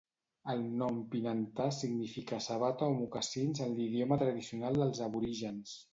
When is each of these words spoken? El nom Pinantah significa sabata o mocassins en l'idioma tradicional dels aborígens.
El 0.53 0.61
nom 0.79 0.95
Pinantah 1.11 1.67
significa 1.81 2.39
sabata 2.45 2.87
o 2.95 2.95
mocassins 3.03 3.63
en 3.67 3.77
l'idioma 3.81 4.19
tradicional 4.23 4.81
dels 4.85 5.07
aborígens. 5.11 5.79